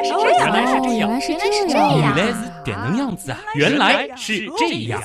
[0.00, 3.38] 来是这样，原来是这样，原来是这样，原来是这样子啊！
[3.54, 5.02] 原来是这样。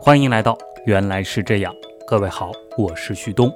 [0.00, 0.52] 欢迎来到
[0.86, 1.72] 《原来是这样》，
[2.06, 3.52] 各位好，我是旭东。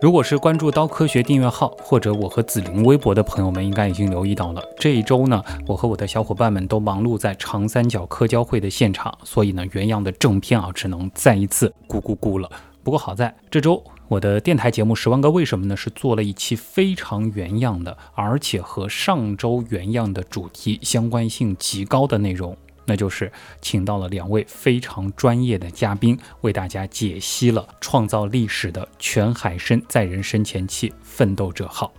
[0.00, 4.62] 如果是关注刀科学订阅号或者我和紫菱微博的朋友们，应该已经留意到了。
[4.76, 12.50] 这一周呢，我和我的小伙伴们都忙碌在长三角科交会的现场，所以呢，原样的正片啊，只能再一次咕咕咕了。
[12.82, 13.82] 不过好在这周
[14.12, 22.54] 我的电台节目《十万个为什么》呢，是做了一期非常原样的，而且和上周原样的主题相关性极高的内容。
[22.84, 31.90] 那就是请到了两位非常专业的嘉宾，为大家解析了创造历史的全海深载人深潜器“奋斗者号”。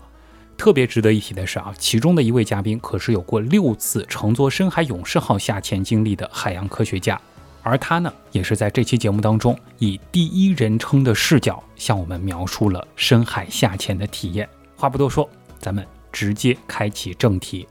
[0.55, 7.19] 特别值得一提的是啊，其中的一位嘉宾可是有过六次乘坐深海勇士号下潜经历的海洋科学家，
[7.63, 14.47] 而他呢，也是在这期节目当中以第一人称的视角向我们描述了深海下潜的体验。
[14.75, 15.27] 话不多说，
[15.59, 17.65] 咱们直接开启正题。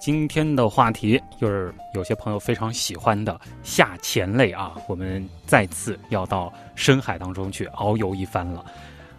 [0.00, 8.64] 今天的话题就是有些朋友非常喜欢的下潜类啊，我们再次要到深海当中去遨游一番了。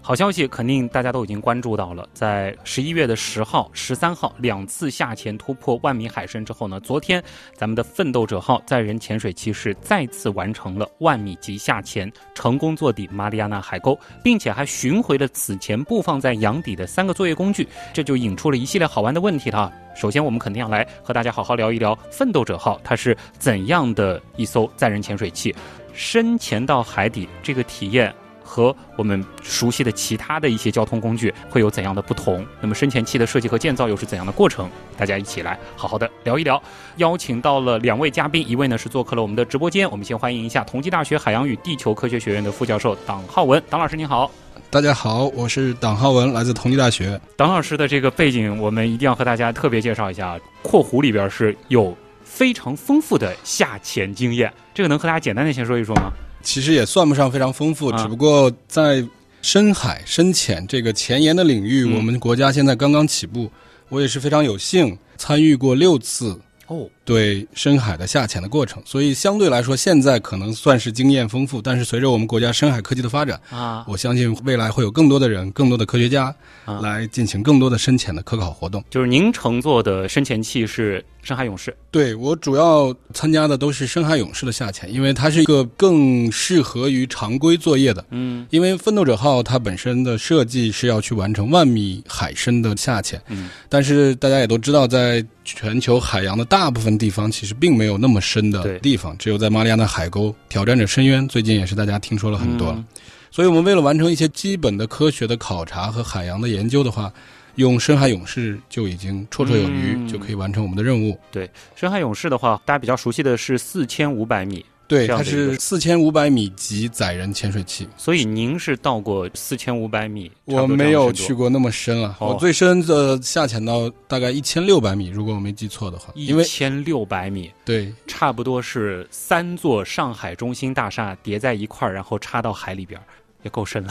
[0.04, 7.24] 好消息肯定大家都已经关注到了，在十一月的十号、十三号两次下潜突破万米海深之后呢，昨天
[7.56, 19.72] 咱们的奋斗者号载人潜水器是再次完成了万米级下潜，成功坐底马里亚纳海沟，并且还寻回了此前布放在洋底的三个作业工具，这就引出了一系列好玩的问题了。
[19.96, 25.56] 首先，我们肯定要来和大家好好聊一聊奋斗者号，它是怎样的一艘载人潜水器，
[25.94, 28.12] 深潜到海底这个体验。
[28.52, 32.46] 和我们熟悉的其他的一些交通工具会有怎样的不同？
[32.60, 34.70] 那么深潜器的设计和建造又是怎样的过程？
[34.98, 36.62] 大家一起来好好的聊一聊。
[36.98, 44.30] 邀请到了两位嘉宾，一位呢是做客了我们的直播间，我们先欢迎一下同济大学海洋与地球科学学院的副教授党浩文，党老师您好。
[44.70, 47.18] 大家好，我是党浩文，来自同济大学。
[47.38, 50.38] 党老师的这个背景，我们一定要和大家特别介绍一下。
[50.62, 56.12] 括弧里边是有非常丰富的下潜经验，这个能和大家简单的先说一说吗？
[56.44, 59.04] 其实也算不上非常丰富，只不过在
[59.42, 63.50] 深海深潜这个前沿的领域，我们国家现在刚刚起步。
[63.90, 71.62] 我也是非常有幸参与过六次哦，对深海的下潜的过程，所以相对来说，现在可能算是经验丰富。
[71.62, 76.34] 但是随着我们国家深海科技的发展啊，我相信未来会有更多的人、更多的科学家
[76.82, 78.84] 来进行更多的深潜的科考活动。
[78.90, 81.76] 就是您乘坐的深潜器是深海勇士？
[81.90, 88.06] 对我主要参加的都是深海勇士的下潜，因为它是一个更适合于常规作业的。
[88.12, 93.22] 嗯，因为奋斗者号它本身的设计是要去完成万米海深的下潜。
[93.28, 102.70] 嗯，但是大家也都知道，在全球海洋的大部分地方，其实并没有那么深的地方，只有在马里亚纳海沟挑战者深渊，最近也是大家听说了很多。
[102.70, 102.86] 嗯、
[103.32, 107.12] 所以我们为了完成一些基本的科学的考察和海洋的研究的话。
[107.56, 111.20] 用深海勇士就已经绰绰有余，嗯、就可以完成我们的任务。
[111.30, 117.88] 对，深海勇士的话，大家比较熟悉的是四千五百米，对，它是四千五百米级载人潜水器。
[117.96, 120.30] 所以您是到过四千五百米？
[120.44, 126.12] 我没有去过那么深了，哦、我最深的下潜到大概一千六百米，如果我没记错的话。
[126.14, 133.00] 一千六百米，对，差不多是三座上海中心大厦叠在一块儿，然后插到海里边。
[133.44, 133.90] 也够深了。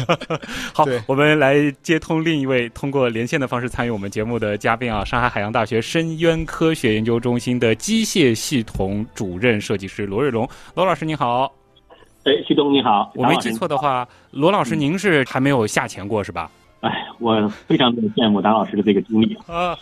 [0.72, 10.48] 好，我们来接通另一位通过连线的方式参与我们节目的嘉宾啊，上海海洋大学深渊科学研究中心的机械系统主任设计师罗瑞龙。
[10.74, 11.52] 罗老师您好。
[12.24, 13.10] 哎，徐东你好。
[13.16, 16.50] 我没记错的话，罗老师您是还没有下潜过是吧？
[16.82, 19.78] 哎，我非常的羡慕达老师的这个经历 啊，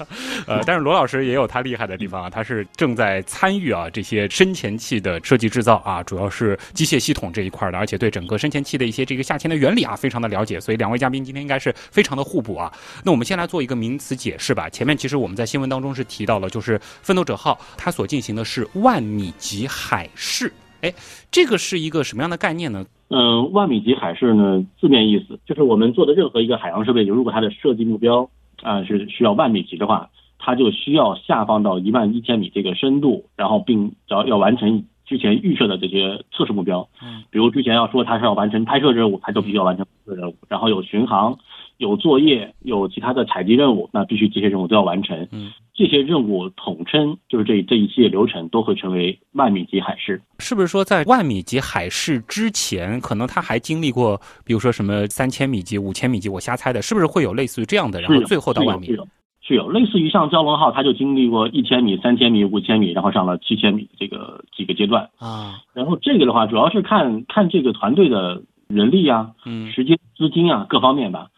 [0.47, 12.71] 呃，但是罗老师也有他厉害的地方啊，他是正在参与啊这些深潜器的设计制造啊，主要是机械系统这一块的，而且对整个深潜器的一些这个下潜的原理啊非常的了解，所以两位嘉宾今天应该是非常的互补啊。
[13.03, 14.69] 那我们先来做一个名词解释吧。
[14.69, 20.93] 前面其实我们在新闻当中是提到了，就是奋斗者号它所进行的是万米级海试，哎，
[21.31, 22.85] 这个是一个什么样的概念呢？
[23.11, 28.23] 嗯，万米级海试呢，字面意思就是我们做的任何一个海洋设备，如果它的设计目标
[28.63, 30.09] 啊、呃、是需要万米级的话，
[30.39, 36.89] 它就需要下放到一万一千米这个深度，然后并要要完成之前预设的这些测试目标。
[37.03, 41.37] 嗯，比如之前要说它是要完成拍摄任务，它就必须要完成拍摄任务，然后有巡航、
[41.79, 45.27] 有作业、有其他的采集任务，那必须这些任务都要完成。
[45.33, 45.51] 嗯，
[45.81, 50.21] 这些任务统称就是这这一系列流程都会成为万米级海试。
[50.39, 56.29] 是不是说在万米级海试之前，可能他还经历过，比如说什么三千米级、五千米级？
[56.29, 57.99] 我瞎猜的，是不是会有类似于这样的？
[58.03, 58.89] 然后最后到万米。
[58.89, 59.09] 是有，
[59.41, 65.55] 是有类似于像蛟龙号，它就经历过一千米、三千米、五千米，然后上了七千米这个几个阶段啊。
[65.73, 71.29] 然后这个的话，主要是看看这个团队的人力啊、嗯时间、资金啊各方面吧。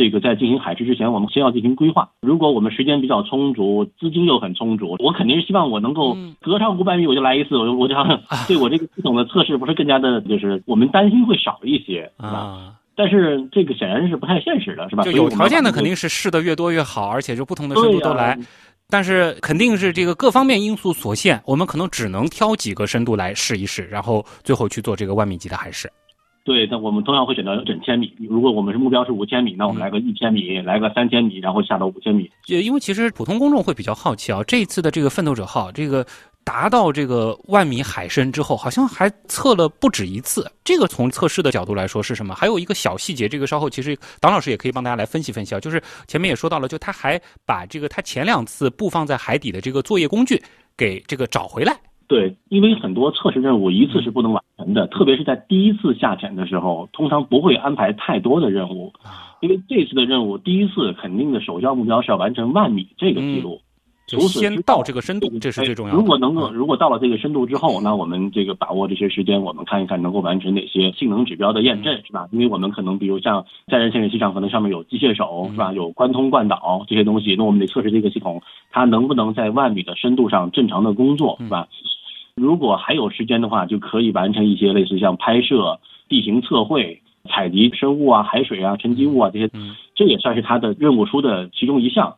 [0.00, 2.08] 这个在进行海试之前，我们先要进行规划。
[2.22, 7.94] 如果我们时间比较充足，资金又很充足，我肯定是希望我能够隔上五百米我就来一次，我我就
[8.48, 12.72] 对我这个系统的测试不是更加的，就是我们担心会少一些啊。
[12.96, 15.02] 但是这个显然是不太现实的，是吧？
[15.02, 18.38] 就有条件的肯定是试的越多越好，而且就不同的深度都来。
[18.88, 25.90] 但是肯定是这个各方面因素所限，我们可能只能挑几个深度来试一试，然后最后去做这个万米级的海试。
[26.42, 28.12] 对，那我们同样会选择整千米。
[28.18, 32.30] 如果我们是目标是五千米，那我们来个一千米，来个三千米，然后下到五千米。
[32.46, 36.04] 也因为其实普通公众会比较好奇啊，这一次的这个奋斗者号，这个
[36.42, 40.50] 达到这个万米海深之后，好像还测了不止一次。
[40.64, 42.34] 这个从测试的角度来说是什么？
[42.34, 45.60] 还有一个小细节，这个稍后其实党老师也可以帮大家来分析分析啊。
[45.60, 50.42] 就是前面也说到了，就他还把这个他前两次布放在海底的这个作业工具
[50.74, 51.78] 给这个找回来。
[52.10, 58.92] 对，因为很多测试任务一次是不能完成的，特别是在第一次下潜的时候，通常不会安排太多的任务，
[59.38, 63.60] 因为这次的任务第一次肯定的首要目标是要完成万米这个记录，
[64.08, 65.96] 就先到这个深度，这是最重要的。
[65.96, 72.26] 如果能够，如果到了这个深度之后，那我们这个把握这些时间，我们看一看能够完成哪些性能指标的验证，是吧？
[72.32, 75.72] 因为我们可能比如像载人潜水器上，可能上面有机械手，是吧？
[75.72, 78.42] 有关通贯导这些东西，那我们得测试这个系统
[78.72, 81.68] 它能不能在万米的深度上正常的工作，是吧？
[82.36, 85.78] 如果还有时间的话，就可以完成一些类似像拍摄、
[86.08, 89.50] 地形测绘、采集生物啊、海水啊、沉积物啊这些，
[89.94, 92.16] 这也算是他的任务书的其中一项。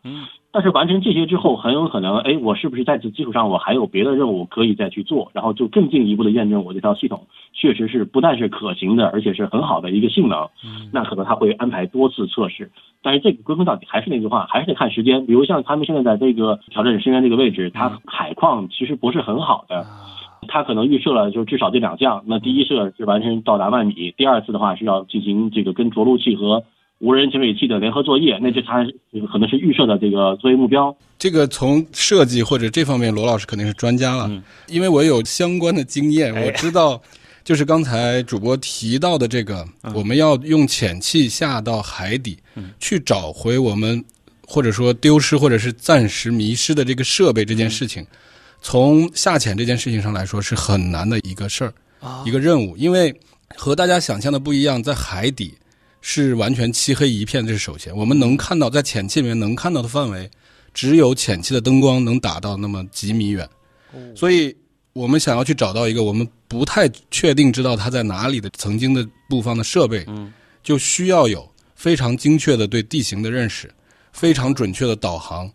[0.53, 10.49] 嗯，但是完成这些之后，很有可能，哎，我是不是在此基础上，我还有别的任务可以再去做，然后就更进一步的验证我这套系统确实是不但是可行的，而且是很好的一个性能。
[10.65, 12.71] 嗯，那可能他会安排多次测试。
[13.05, 15.27] 但是这个归根到底还是那句话，还是得看时间。
[15.27, 19.85] 比如像他们现在在这个挑战者深渊这个位置，它海况其实不是很好的，
[20.47, 22.23] 它可能预设了就至少这两项。
[22.27, 26.63] 那第一设是完成到达万米，第二次的话是要进行这个跟着陆器和
[27.03, 28.85] 无人潜水器的联合作业，那就它
[29.33, 30.97] 可能是预设的这个作业目标。
[31.19, 34.31] 这个从设计或者这方面，罗老师肯定是专家了，
[34.69, 37.03] 因为我有相关的经验，我知道。
[37.45, 42.39] 就是刚才主播提到的这个，我们要用潜器下到海底，
[42.79, 44.05] 去找回我们
[44.47, 48.07] 或者说丢失或者是暂时迷失的这个设备这件事情，
[48.61, 51.75] 从下潜这件事情上来说是很难的一个事儿，
[52.25, 53.13] 一个任务，因为
[53.57, 55.53] 和大家想象的不一样，在海底
[56.03, 60.31] 是完全漆黑一片，这是首先，我们能看到在潜器里面能看到的范围，
[60.75, 63.49] 只有潜器的灯光能打到那么几米远，
[64.15, 64.55] 所以。
[64.95, 70.31] 我们想要去找到一个我们不太确定知道它在哪里的曾经的布放的设备，嗯，
[70.63, 73.73] 就需要有非常精确的对地形的认识，
[74.13, 75.51] 非常准确的导航，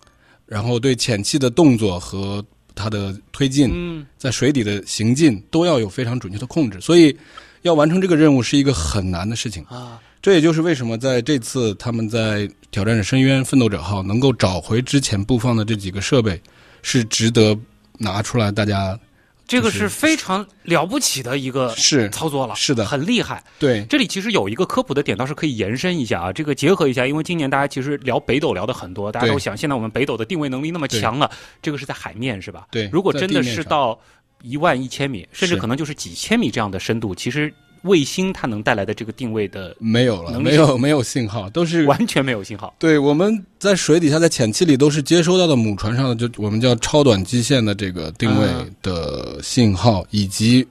[0.48, 2.44] 然后对潜器的动作和
[2.74, 6.82] 它的推进，嗯，在水底的行进都要有非常准确的控制。
[6.82, 7.16] 所以，
[7.62, 10.02] 要完成这个任务是一个很难的事情啊。
[10.22, 16.42] 这也就是为什么在这次他们在挑战者深渊奋斗者号能够找回之前布放的这几个设备，
[16.81, 17.58] 是值得
[17.98, 19.00] 拿出来大家。
[19.48, 23.42] 这个是非常了不起的一个是操作了，是的，很厉害。
[23.58, 26.34] 对，这里其实有一个科普的点，倒是可以延伸一下啊。
[26.34, 31.31] 这个结合一下，因为今年大家其实聊北斗聊的很多，大家都想现在我们北斗的定位能力那么强了，
[31.62, 32.68] 这个是在海面是吧？
[32.72, 33.98] 对，如果真的是到
[34.42, 37.54] 一万一千米，甚至可能就是几千米这样的深度，其实。
[37.84, 42.76] 卫星它能带来的这个定位的没有了，没有没有信号，都是完全没有信号。
[42.80, 48.48] 对，我们在水底下，在潜器里都是接收到的母船上的，就我们叫超短基线的这个定位
[48.81, 50.68] 的信号，以及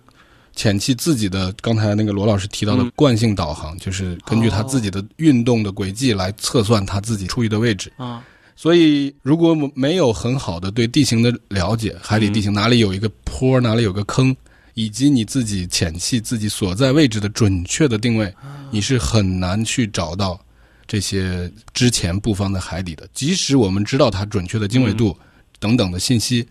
[0.55, 7.93] 潜器自己的刚才那个罗老师提到的惯性导航，就是根据它自己的运动的轨迹来测算它自己处于的位置。
[7.97, 8.25] 啊，
[8.57, 14.35] 所以如果没有很好的对地形的了解，海底地形哪里有一个坡，哪里有个坑。
[14.76, 18.33] 以及你自己潜器自己所在位置的准确的定位，
[18.71, 20.38] 你是很难去找到
[20.87, 23.09] 这些之前布放在海底的。
[23.14, 25.16] 即使我们知道它准确的经纬度
[25.59, 26.47] 等等的信息，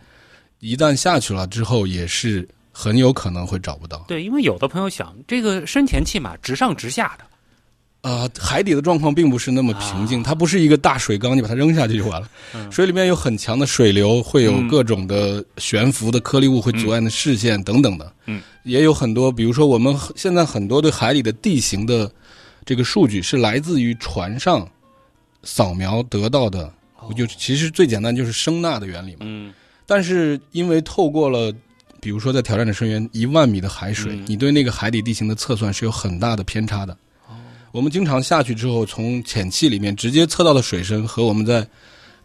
[0.60, 4.04] 一旦下去了之后，也是很有可能会找不到。
[4.08, 7.26] 对，因为有的朋友想，这个深潜器嘛，直上直下的。
[8.06, 12.30] 呃，海底的状况并不是那么平静，它不是一个大水缸，你把它扔下去就完了。
[12.70, 18.14] 水里面有很强的水流，会有各种的悬浮的颗粒物会阻碍你的视线等等的。
[18.28, 22.12] 嗯，也有很多，比如说我们现在很多对海里的地形的
[22.64, 24.70] 这个数据是来自于船上
[25.42, 26.72] 扫描得到的，
[27.18, 29.22] 就其实最简单就是声呐的原理嘛。
[29.22, 29.52] 嗯，
[29.88, 31.52] 但是因为透过了，
[32.00, 36.96] 比如说在挑战者深渊一万米的海水，你对那个海底地形的测算是有很大的偏差的。
[37.76, 41.68] 我们经常下去之后，从潜器里面直接测到的水深和我们在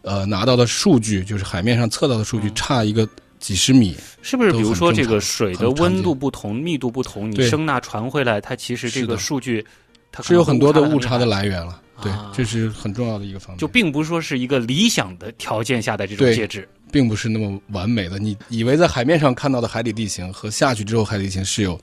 [0.01, 3.05] 呃拿到的数据，就是海面上测到的数据差一个
[3.37, 4.51] 几十米，是不是？
[4.53, 9.65] 比如说这个水的温度不同、密度不同，你声呐传回来，它其实这个数据
[10.09, 13.57] 它是有很多的误差的来源了，对，这是很重要的一个方面。
[13.57, 18.17] 就并不是说是一个理想的条件下的这种介质，并不是那么完美的。
[18.17, 21.77] 你以为在海面上看到的海底地形和下去之后海底地形是有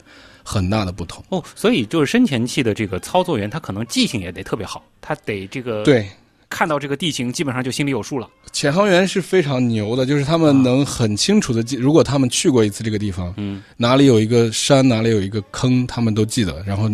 [0.48, 1.44] 很大的不同哦。
[1.54, 6.08] 所以就是深潜器的这个操作员，他可能记性也得特别好，他得这个对。
[6.50, 8.26] 看到这个地形，基本上就心里有数了。
[8.52, 16.64] 潜航员是非常牛的，就是他们能很清楚的记，如果他们去过一次这个地方，嗯，哪里有一个山，哪里有一个坑，他们都记得。
[16.66, 16.88] 然后，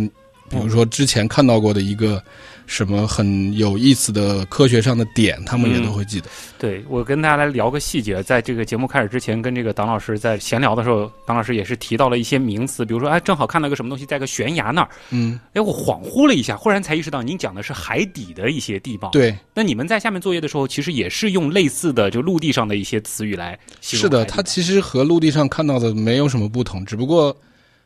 [0.51, 2.21] 比如说之前看到过的一个。
[2.67, 6.29] 什么很有意思的科学上的点，他们也都会记得。
[6.59, 19.11] 对我跟大家来聊个细节，在这个节目开始之前，跟这个党老师在闲聊的时候，党老师也是提到了一些名词，比如说，哎，正好看到个什么东西在个悬崖那儿，嗯，哎，我恍惚了一下，忽然才意识到您讲的是海底的一些地貌。
[19.11, 24.03] 对，那你们在下面作业的时候，其实也是用类似的就陆地上的一些词语来形容。
[24.03, 27.37] 是的，它其实和陆地上看到的没有什么不同，只不过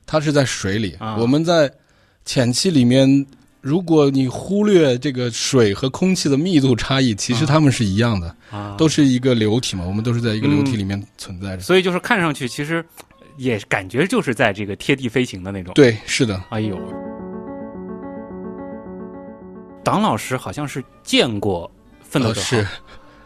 [0.06, 1.68] 它是在水里，我们在
[2.24, 3.26] 浅气里面。
[3.68, 8.34] 如果你忽略这个水和空气的密度差异，其实它们是一样的，
[8.78, 9.84] 都是一个流体嘛。
[9.86, 12.82] 我们都是在一个流体里面存在着，所以就是看上去其实
[13.36, 15.74] 也感觉就是在这个贴地飞行的那种。
[15.74, 16.42] 对，是的。
[16.48, 16.78] 哎呦，
[19.84, 21.70] 党老师好像是见过
[22.00, 22.66] 奋斗者，是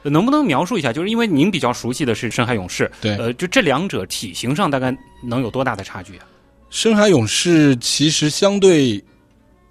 [0.02, 0.92] 能不能描述一下？
[0.92, 6.26] 就是因为您比较熟悉的是深海勇士，对，呃，就这两者体型上大概能有多大的差距啊？
[6.68, 9.00] 深海勇士其实相对。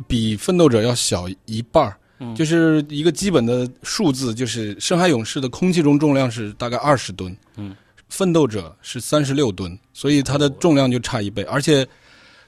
[0.08, 1.98] 比奋斗者要小一半儿，
[2.36, 7.76] 就是一个基本的数字，就是深海勇士的空气中重量是大概二十吨，嗯，
[8.10, 11.44] 奋斗者是三十六吨，所以它的重量就差一倍。
[11.44, 11.88] 而且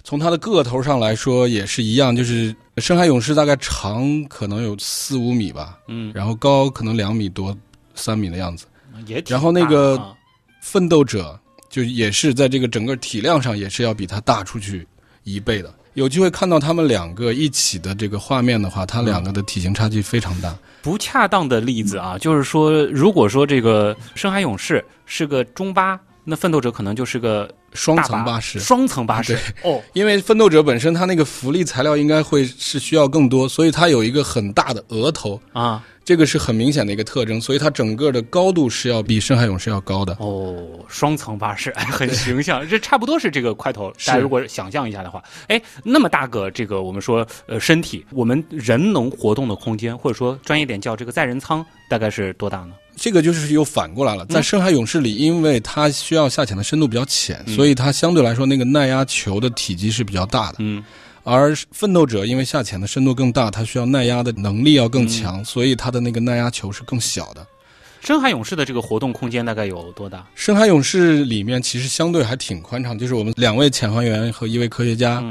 [0.03, 7.57] 从它的个头上来说也是一样，就是深海勇士大概长可能有四五米吧，嗯，然后高可能两米多
[7.95, 8.65] 三米的样子，
[9.07, 10.15] 也然后那个
[10.62, 14.88] 奋斗者就也是在这个整个体量上也是要比它大出去
[15.24, 15.74] 一倍的。
[15.93, 20.55] 有机会看到他们两个一起的这个画面的话，他两个的体型差距非常大。
[20.81, 28.60] 不恰当的例子啊，就是说，如果说这个深海勇士是个中巴，那奋斗者可能就是个双层巴士。
[28.60, 35.84] 双层巴士哦，因为奋斗者本身它那个浮力材料应该会是需要更多，所以它有一个很大的额头啊。
[36.06, 40.13] 这个是很明显的一个特征，所以它整个的高度是要比深海勇士要高的。
[40.20, 43.89] 哦，双层巴士，很形象，这差不多是这个块头。
[44.06, 52.74] 大家如果想象一下的话，哎，那么大个这个我们说呃身体，我们人能活动的空间，或者说专业点叫这个载人舱，大概是多大呢？
[52.95, 60.57] 这个就是又反过来了，在深海勇士里，因为它需要下潜的深度比较浅，所以它相对来说那个耐压球的体积是比较大的。
[60.59, 60.83] 嗯。
[61.23, 67.47] 而奋斗者因为下潜的深度更大，它需要耐压的能力要更强，所以它的那个耐压球是更小的。
[68.01, 70.27] 深海勇士的这个活动空间大概有多大？
[70.35, 75.23] 深海勇士里面其实相对还挺宽敞，就是我们两位潜航员和一位科学家。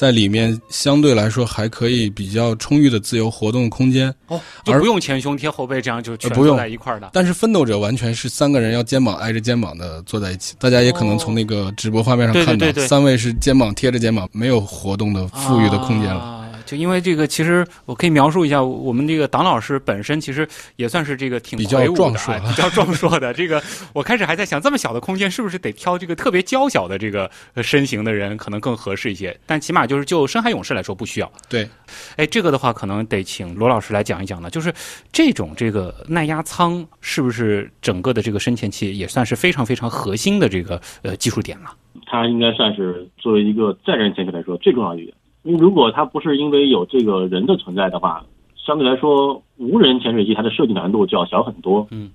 [0.00, 7.10] 在里面相对来说还可以比较充裕的自由活动空间哦，而不用前胸贴后背这样就全坐在一块儿的。
[7.12, 16.39] 但是奋斗者完全是三个人要肩膀挨着肩膀的坐在一起，大家也可能从那个直播画面上看到，三位是肩膀贴着肩膀，没有活动的富裕的空间了。
[16.70, 20.46] 就因为这个，其实我可以描述一下，我们这个党老师本身其实
[20.76, 23.34] 也算是这个挺比较壮 硕、比较壮硕的。
[23.34, 23.60] 这个
[23.92, 29.36] 我开始还在想，这么小的空间是不是得挑这个特别娇小的这个身形的人可能更合适一些？
[29.46, 31.32] 但起码就是就深海勇士来说不需要。
[31.48, 31.68] 对，
[32.14, 34.48] 哎，这个的话可能得请罗老师来讲一讲呢。
[34.48, 34.72] 就是
[35.10, 41.74] 这种这个耐压舱是不是整个的这个深潜器也算是非常非常核心的这个呃技术点了？
[42.06, 45.14] 它应该算是作为一个载人潜水来说最重要的一点。
[45.42, 48.24] 如果它不是因为有这个人的存在的话，
[48.56, 51.88] 相对来说，无人潜水机它的设计难度就要小很多。
[51.90, 52.10] 嗯，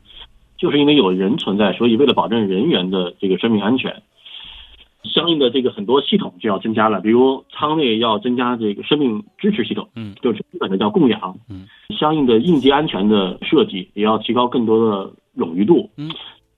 [0.57, 4.03] 就是因为有人存在，所以为了保证人员的这个生命安全，
[5.03, 11.35] 相应的这个很多系统就要增加了，比如舱内要增加这个生命支持系统，嗯，就是基本的叫供氧。
[11.49, 11.67] 嗯，
[11.97, 15.89] 相应的应急安全的设计也要提高更多的冗余度。
[15.97, 16.11] 嗯。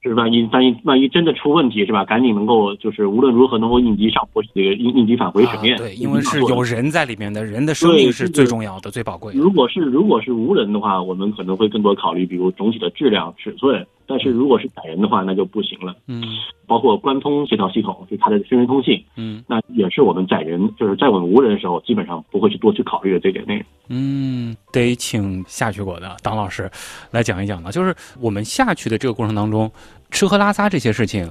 [0.08, 2.02] 就是万一万一万一真的出问题是吧？
[2.02, 5.76] 赶紧能够就是无论如何能够应急上坡，这个应应急返回水面。
[5.76, 9.38] 对，因为是有人在里面的，人的生命是最重要的、最宝贵的。
[9.38, 13.86] 如果是如果是无人的话，我们可能会更多考虑，比如总体的质量、尺寸。
[14.08, 15.94] 但是如果是载人的话，那就不行了。
[16.06, 16.24] 嗯，
[16.66, 19.04] 包括关通这套系统，就它的声人通信。
[19.16, 23.64] 嗯，那也是我们载人，就是在我们无人的时候，基本上不会去多去考虑的这点内容。
[23.88, 26.70] 嗯，得请下去过的党老师
[27.10, 27.70] 来讲一讲了。
[27.70, 29.70] 就是我们下去的这个过程当中，
[30.10, 31.30] 吃喝拉撒这些事情，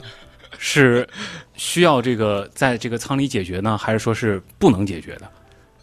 [0.60, 1.08] 是
[1.56, 5.32] 需要这个在这个舱里解决呢，还是说是不能解决的？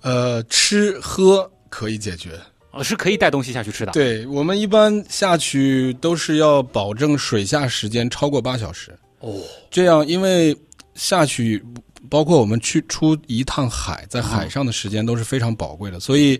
[0.03, 2.31] 呃，吃喝可以解决。
[2.75, 3.93] 哦，是可以带东西下去吃的。
[3.93, 8.97] 对我们一般下去都是要保证水下时间超过八小时。
[9.21, 9.41] 哦，
[9.71, 10.57] 这样因为
[10.95, 11.65] 下去
[12.11, 16.39] 包括我们去出一趟海，在海上的时间都是非常宝贵的，所以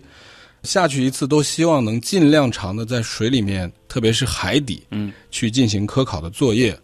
[0.63, 6.77] 下去一次都希望能尽量长的在水里面，特别是海底，嗯，去进行科考的作业，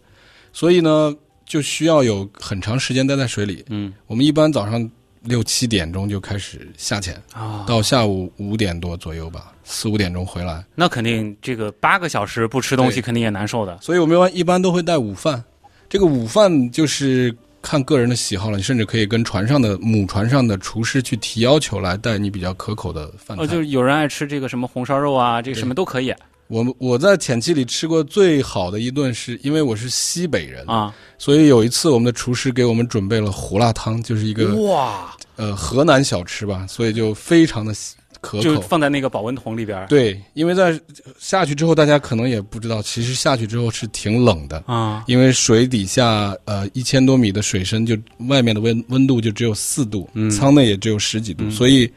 [0.52, 1.14] 所以呢，
[1.46, 3.64] 就需要有很长时间待在水里。
[3.68, 4.90] 嗯，我们一般早上
[5.24, 10.64] 六七点钟就开始下潜，啊，到下午五点多左右吧，四五点钟回来。
[10.74, 13.78] 那肯定这个八个小时不吃东西，肯定也难受的。
[13.80, 15.42] 所以我们一般都会带午饭，
[15.88, 23.44] 这个午饭就是看个人的喜好了，你甚至可以跟船上的母船上的厨师去提要求来带你比较可口的饭菜。
[23.44, 26.12] 哦，就是有人爱吃这个什么红烧肉啊，这个什么都可以
[26.52, 30.94] 我我在潜期里吃过最好的一顿是，因为我是西北人，啊。
[31.16, 37.72] 所以有一次我们的厨师给我们准备了胡辣汤，就是一个哇，呃河南小吃吧，所以就非常的
[38.20, 38.60] 可口就口。
[38.60, 40.78] 放在那个保温桶里边儿对，因为在
[41.18, 44.62] 下去之后，大家可能也不知道，其实下去之后是挺冷的。
[44.66, 45.02] 啊。
[45.06, 47.96] 因为水底下呃一千多米的水深，就
[48.28, 51.90] 外面的温温度就只有四度，嗯舱内也只有十几度，嗯所以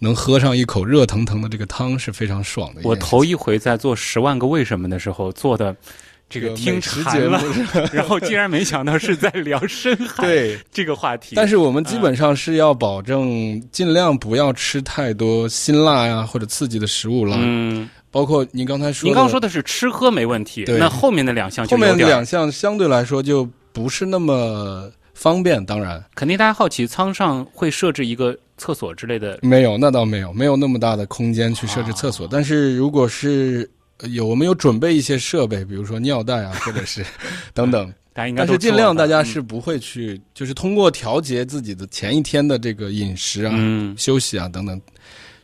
[0.00, 2.80] 能喝上一口热腾腾的这个汤是非常爽的。
[2.82, 5.76] 我头一回在做《十万个为什么》的时候做的
[6.28, 11.34] 这个这个听美食节目馋了， 然后竟然没想到是在聊深海对，这个话题。
[11.36, 24.88] 但是我们基本上是要保证尽量不要吃太多辛辣呀或者刺激的食物了，嗯，包括您刚才说，您刚刚说的是吃喝没问题，那后面的两项就后面有点儿两项相对来说就不是那么
[25.20, 26.02] 方便，当然。
[26.14, 32.26] 肯定大家好奇，舱上会设置一个厕所之类的，没有，那倒没有，没有那么大的空间去设置厕所。
[32.26, 37.04] 但是如果是呃有我们有准备一些设备，比如说尿袋啊，或者是
[37.52, 43.94] 等等， 大家应该但是尽量大家是不会去，就是通过调节自己的前一天的这个饮食啊、嗯。
[43.98, 44.80] 休息啊等等，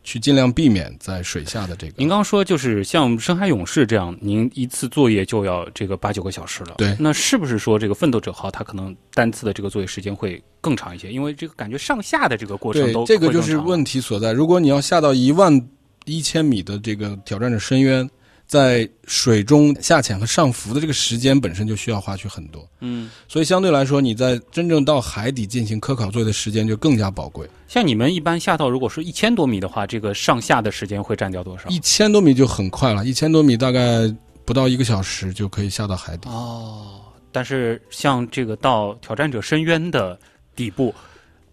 [0.06, 1.94] 去尽量避免在水下的这个。
[1.96, 6.76] 您刚说就是像深海勇士这样，您一次作业就要这个八九个小时了。
[6.78, 11.12] 对那是不是说这个奋斗者号它可能单次的这个作业时间会更长一些？
[11.12, 14.32] 因为这个感觉上下的这个过程都，这个就是问题所在。
[14.32, 15.68] 如果你要下到一万
[16.04, 18.08] 一千米的这个挑战者深渊，
[18.46, 27.48] 在水中下潜和上浮的这个时间本身就需要花去很多，嗯，所以相对来说，你在真正到海底进行科考作业的时间就更加宝贵。
[27.66, 31.68] 像你们一般下到如果是一千多米的话，这个上下的时间会占掉多少？
[31.68, 36.28] 一千多米就很快了，一千多米大概不到一个小时就可以下到海底。
[36.28, 37.00] 哦，
[37.32, 40.16] 但是像这个到挑战者深渊的
[40.54, 40.94] 底部，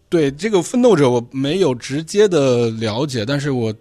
[0.09, 3.73] 对这个奋斗者，我没有直接的了解，但是我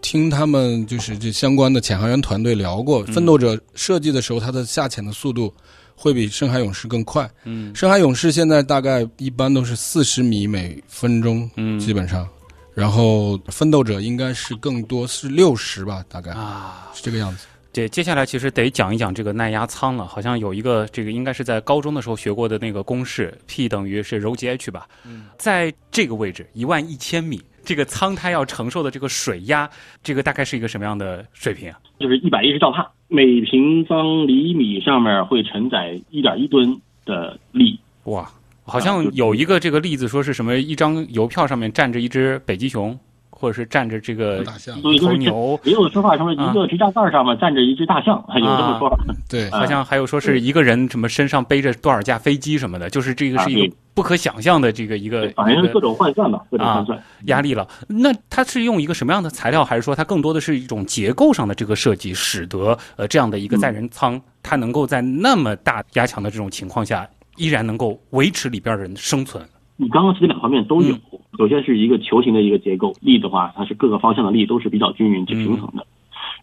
[0.00, 5.52] 听他们就是这相关的潜航员团队聊过，嗯奋斗者设计的时候，它的下潜的速度
[5.94, 7.28] 会比深海勇士更快。
[7.44, 12.26] 嗯深海勇士现在大概一般都是四十米每分钟，嗯基本上，
[12.74, 17.46] 然后奋斗者应该是更多是六十吧，大概啊，是这个样子。
[17.70, 20.04] 对，接下来其实得讲一讲这个耐压舱了。
[20.06, 24.88] 好像有一个这个应该是在高中的时候学过的那个公式，P 等于是柔级 H 吧。
[25.04, 29.68] 嗯，在这个位置一万一千米，这个舱胎要承受的这个水压，
[30.02, 31.78] 这个大概是一个什么样的水平啊？
[32.00, 37.78] 就是一百一十兆帕，每平方厘米上面会承载一点一吨的力。
[38.04, 38.26] 哇，
[38.64, 45.60] 好像有一个这个例子说是什么，一张邮票上面站着一只北极熊，或者是站着这个大象一头牛。
[45.64, 48.96] 也有说法说一个支架盖上面站着一只大象，有这么说法。
[49.28, 57.02] 对，啊好像还有说是一个人什么身上背着多少架飞机什么的，就是这个是一个不可想象的这个一个，反正是各种换算吧，各种换算。
[57.24, 57.66] 压力了。
[57.88, 69.44] 那它是用一个什么样的材料，还是说它更多的是一种结构上的这个设计，使得呃这样的一个载人舱，它能够在那么大压强的这种情况下，依然能够维持里边人的生存？
[69.76, 70.94] 你刚刚提的两方面都有，
[71.36, 75.84] 首先是一个球形的一个结构，力的话，它是各个方向的力都是比较均匀且平衡的。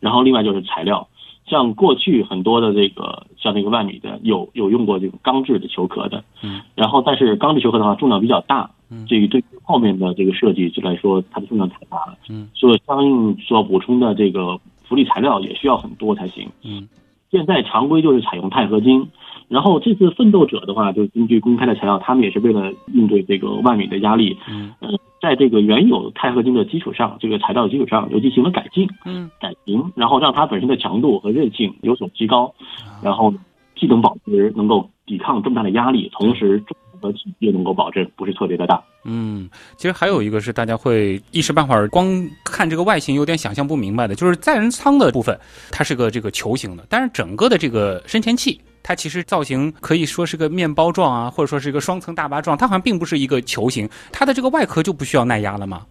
[0.02, 1.08] 然后另外就是材料，
[1.48, 16.50] 像过去很多的这个像那个万米的有有用过这种钢制的球壳的，嗯，然后但是钢制球壳的话重量比较大，嗯这个对于后面的这个设计就来说，它的重量太大了，嗯，所以相应所补充的这个浮力材料也需要很多才行。
[16.64, 16.88] 嗯，
[17.32, 19.08] 现在常规就是采用钛合金。
[19.48, 24.90] 然后这次奋斗者的话，就根据公开的材料，他们也是为了应对这个万米的压力，嗯呃，
[25.22, 32.46] 在这个原有钛合金的基础上，这个材料的基础上又进行了改进、嗯改型，然后让它本身的强度和韧性有所提高，
[32.84, 33.34] 啊然后
[33.76, 38.82] 既能保持能够抵抗这么大的压力，同时重量和体积又能够保证不是特别的大。
[39.04, 42.08] 嗯，其实还有一个是大家会一时半会儿光
[42.44, 45.40] 看这个外形有点想象不明白的，就是载人舱的部分，
[45.72, 48.60] 它是个这个球形的，但是整个的这个深潜器。
[48.88, 55.82] 它其实造型可以说是个面包状啊，或者说是一个双层大巴状，它好像并不是一个球形，它的这个外壳就不需要耐压了吗？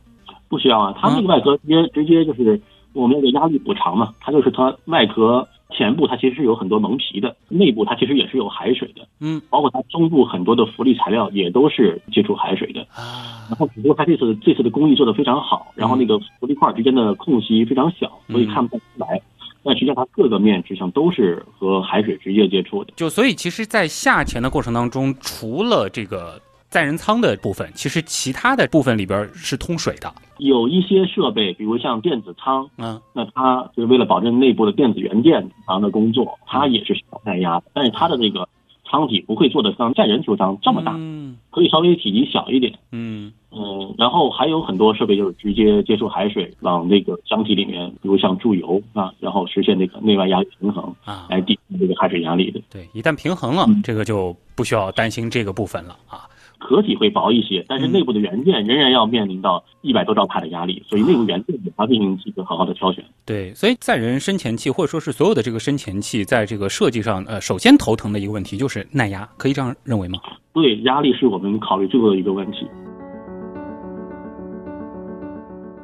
[0.49, 2.61] 不需要啊，它那个外壳直接直接就是
[2.93, 5.45] 我们那个压力补偿嘛，它就是它外壳
[5.77, 13.43] 前部它其实是有很多蒙皮的，内部它其实也是有海水的，嗯，包括它中部很多的浮力材料也都是接触海水的啊。
[13.51, 19.21] 然后只不过它这次这次的工艺做得非常好，然后那个浮力块之间的空隙非常小，所以看不出来。
[19.65, 22.93] 但实际上它各个面实际上都是和海水直接接触的。
[22.95, 26.41] 就所以其实，在下潜的过程当中，除了这个。
[26.71, 30.13] 载人舱的部分，其实其他的部分里边是通水的。
[30.39, 37.67] 有一些设备，比如像电子舱，嗯，那它就是为了保证内部的电子元件正常的工作，它也是需要耐压的。
[37.73, 38.49] 但是它的这个
[38.95, 43.95] 舱体不会做的像载人球舱这么大，嗯，可以稍微体积小一点，嗯嗯。
[43.99, 52.61] 然后还有很多设备就是直接接触海水，往那个箱体里面，比如像注油啊，然后实现那个内外压力平衡啊，来抵御这个海水压力的。
[52.71, 56.29] 对，一旦平衡了，这个就不需要担心这个部分了啊。
[56.59, 63.05] 壳体会薄一些，但是内部的元件仍然要面临到一百多兆帕的压力，所以内部元件也要进行一个好好的挑选。
[63.25, 70.19] 对，所以载人深潜器或者说是所有的这个深潜器，在这个设计上，呃，首先头疼的一个问题就是耐压，可以这样认为吗？
[70.53, 72.67] 对，压力是我们考虑最多的一个问题。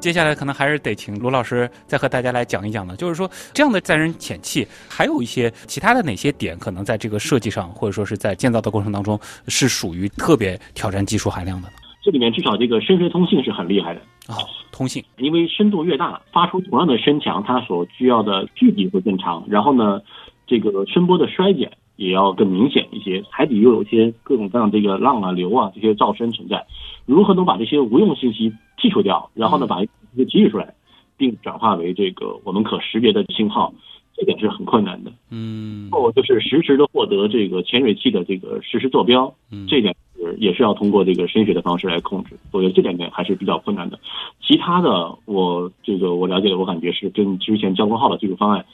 [0.01, 11.75] 接下来可能还是得请罗老师再和大家来讲一讲呢，就是说这样的载人潜器还有一些其他的哪些点，可能在这个设计上或者说是在建造的过程当中是属于特别挑战技术含量的呢？
[12.03, 14.41] 这里面至少这个深水通信是很厉害的啊，
[14.73, 20.01] 通信，因为深度越大，发出同样的声强，它所需要的距离会更长，然后呢，
[20.47, 23.23] 这个声波的衰减也要更明显一些。
[23.29, 26.65] 海底又有一些各种各样这个浪啊、流啊这些噪声存在，
[27.05, 28.53] 如何能把这些无用信息？
[28.79, 29.87] 剔除掉，然后呢，把一
[30.17, 30.73] 个提取出来，
[31.19, 33.75] 并转化为这个我们可识别的信号，
[34.17, 35.13] 这点是很困难的。
[35.31, 44.01] 嗯，后就是实时的获得这个潜水器的这个实时坐标，嗯，这点是也是要通过这个声学的方式来控制，我觉得这点呢还是比较困难的。
[44.41, 48.65] 其他的，我这个我了解的，我感觉是跟之前交光号的技术方案，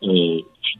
[0.00, 0.08] 呃，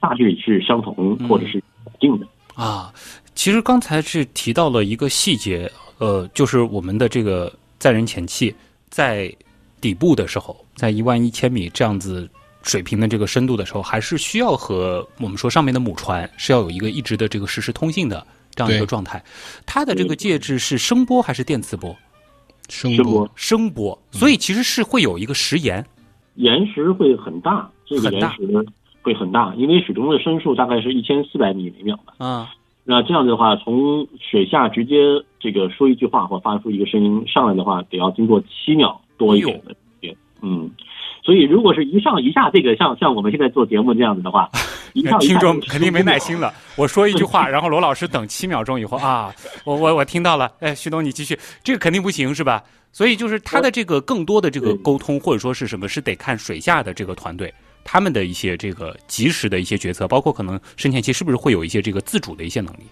[0.00, 1.62] 大致是相同或者是
[2.02, 2.92] 定的啊。
[3.34, 8.54] 其实刚才是提到了一个细节，呃，就是我们的这个载人潜器。
[8.90, 9.34] 在
[9.80, 12.28] 底部的时候，在一万一千米这样子
[12.62, 19.24] 水平的这个深度的时候，还是需要和我们说上面的母船是要有一个一直的这个实时通信的这样一个状态。
[19.64, 21.96] 它的这个介质是声波还是电磁波？
[22.68, 23.98] 声波，声波。
[24.10, 25.82] 所以其实是会有一个时延，
[26.34, 28.46] 延时会很大，这个延时
[29.02, 32.14] 会很大，因为水中的声速大概是一千四百米每秒吧。
[32.18, 32.50] 啊。
[32.84, 34.96] 那这样子的话，从水下直接
[35.38, 40.16] 这个说一句话或发出一个声音上来的话，得要经过七秒多一点的时间。
[40.40, 40.68] 嗯，
[41.22, 44.50] 所以如果是一上一下，这个像像我们现在做节目这样子的话，
[45.20, 46.52] 听众肯定没耐心了。
[46.76, 49.32] 我说一句话，然后罗老师等七秒钟以后啊，
[49.64, 50.50] 我我我听到了。
[50.58, 52.60] 哎，徐东你继续，这个肯定不行是吧？
[52.90, 57.54] 所以就是他的这个更多的这个沟通或者说是什么，是得看水下的这个团队。
[57.84, 62.84] 他们的一些这个及时的一些决策，包括可能深潜期是不是会有一些这个自主的一些能力？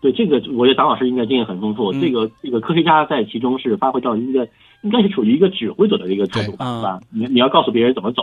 [0.00, 1.92] 对这个，我觉得张老师应该经验很丰富。
[1.94, 4.46] 这个这个科学家在其中是发挥到一个
[4.82, 7.00] 应该是处于一个指挥者的一个态度吧？
[7.10, 8.22] 你你要告诉别人怎么走。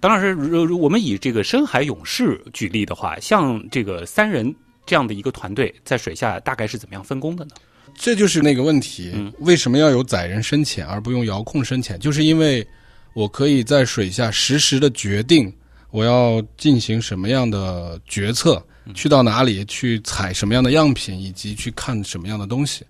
[0.00, 4.52] 当然是，如我们以这个深海勇士举例的话，像这个三人
[4.86, 7.50] 这样的一个团队在水下大概是怎么样分工的呢？
[7.94, 11.98] 这就是那个问题，为什么要有载人深潜而不用遥控深潜？
[11.98, 12.66] 就是因为。
[13.12, 15.52] 我可以在水下实时的决定
[15.90, 18.62] 我要进行什么样的决策，
[18.94, 22.84] 去到哪里去采什么样的样品，以及去看什么样的东西。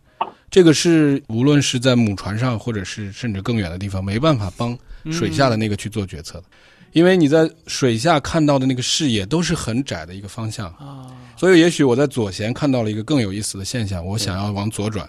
[0.50, 4.76] 这个是无论是在母船上，或者是甚至更远的地方，没办法帮
[5.10, 6.44] 水下的那个去做决策的，
[6.92, 11.06] 因为你在水下看到的那个视野都是很窄的一个方向啊。
[11.36, 15.08] 所以，也许我在左舷看到了一个更有意思的现象，我想要往左转，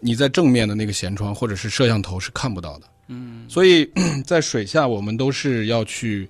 [0.00, 2.86] 你在正面的那个舷窗或者是摄像头是看不到的。
[3.08, 3.88] 嗯，所以
[4.24, 6.28] 在水下，我们都是要去，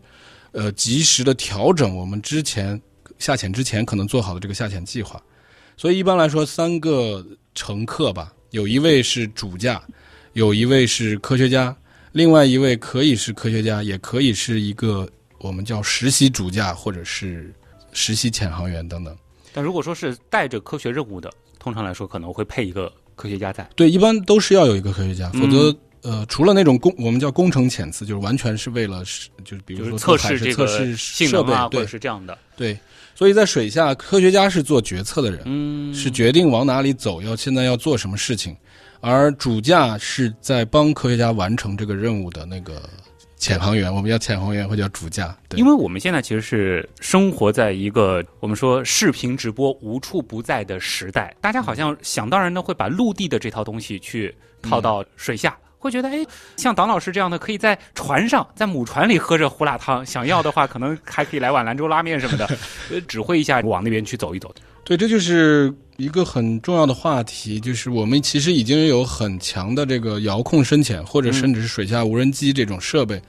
[0.52, 2.80] 呃，及时的调整我们之前
[3.18, 5.22] 下潜之前可能做好的这个下潜计划。
[5.76, 9.82] 所以一般来说，三个乘客吧，有一位是主驾，
[10.32, 11.76] 有一位是科学家，
[12.12, 15.08] 另外一位可以是科学家，也可以是一个
[15.38, 17.54] 我们叫实习主驾或者是
[17.92, 19.16] 实习潜航员等等。
[19.52, 23.68] 但如果说是带着科学任务的，通常来说可能会配一个科学家在。
[23.76, 25.72] 对，一般都是要有一个科学家，否则。
[26.04, 32.36] 呃，除了那种工，我们叫工程潜次，就是完全是为了是，就是比如说测试这个设备，对，是这样的。
[32.54, 32.78] 对，
[33.14, 38.54] 所以在水下，科学家是做决策的人，嗯，是决定往哪里走，要现在要做什么事情，
[39.00, 42.82] 而主驾是在帮科学家完成这个任务的那个
[43.38, 45.34] 潜航员，我们叫潜航员或叫主驾。
[45.48, 55.56] 对因为我们现在其实是生活在一个我们说视频直播无处不在的时代，大家好像想当然的会把陆地的这套东西去套到水下。
[55.85, 56.25] 会觉得，哎，
[56.57, 62.47] 像党老师这样的，可以在船上，在母船里喝着胡辣汤，想要的话，可能还可以来碗兰州拉面什么的，
[62.90, 64.53] 呃，指挥一下往那边去走一走。
[64.83, 73.20] 对，这就是一个很重要的话题，就是我们其实已经有很强的这个遥控深潜，或者甚至是水下无人机这种设备，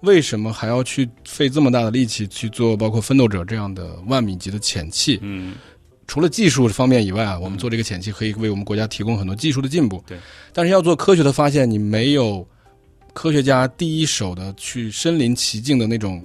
[0.00, 5.18] 为什么还要去费这么大的力气去做包括奋斗者这样的万米级的潜器？
[5.22, 5.54] 嗯。
[6.06, 10.02] 除了技术方面以外啊，我们做这个潜器可以为我们国家提供很多技术的进步。
[10.06, 10.18] 对，
[10.52, 12.46] 但是要做科学的发现，你没有
[13.12, 16.24] 科学家第一手的去身临其境的那种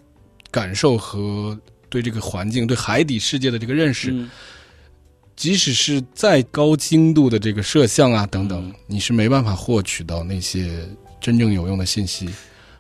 [0.52, 1.58] 感受和
[1.90, 4.28] 对这个环境、对海底世界的这个认识，
[5.36, 10.88] 即使是再高精度的这个摄像啊等等，你是没办法获取到那些
[11.22, 12.28] 真正有用的信息，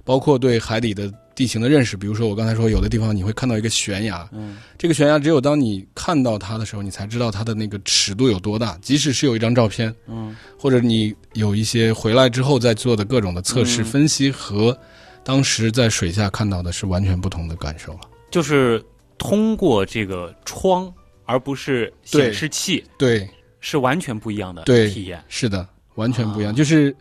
[0.03, 1.11] 包括对海底的。
[1.37, 8.75] 地形的认识，比如说我刚才说，有的地方你会看到一个悬崖，嗯，这个悬崖只有当你看到它的时候，你才知道它的那个尺度有多大。
[8.81, 14.75] 即使是有一张照片，嗯，或者你有一些回来之后再做的各种的测试分析，和
[15.23, 17.99] 当时在水下看到的是完全不同的感受了。
[18.31, 18.83] 就是
[19.19, 20.91] 通过这个窗，
[21.25, 25.23] 而不是显示器，对，是完全不一样的体验。
[25.27, 26.51] 是的，完全不一样。
[26.51, 26.95] 就是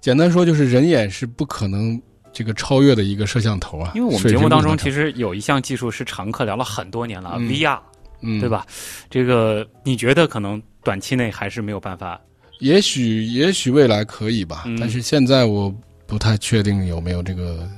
[0.00, 2.00] 简单说，就是人眼是不可能。
[2.32, 7.78] 这个超越的一个摄像头啊，因为我们节目当中其实有一项技术是常客聊了很多年了，VR，
[8.22, 8.66] 嗯，对吧？
[9.10, 12.20] 这个你觉得可能短期内还是没有办法？
[12.60, 15.74] 也许也许未来可以吧，但是现在我
[16.06, 17.68] 不太确定有没有这个